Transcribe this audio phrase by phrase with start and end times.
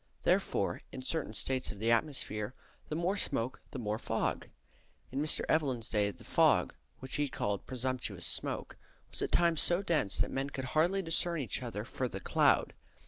[0.23, 2.55] Therefore, in certain states of the atmosphere,
[2.89, 4.47] the more smoke the more fog.
[5.11, 5.41] In Mr.
[5.47, 8.77] Evelyn's day the fog, which he called "presumptuous smoake,"
[9.11, 12.73] was at times so dense that men could hardly discern each other for the "clowd."